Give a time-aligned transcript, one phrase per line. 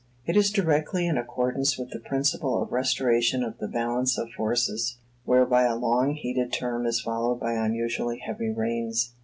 [0.25, 4.97] It is directly in accordance with the principle of restoration of the balance of forces,
[5.25, 9.13] whereby a long heated term is followed by unusually heavy rains.